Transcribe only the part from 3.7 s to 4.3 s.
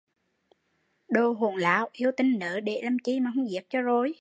rồi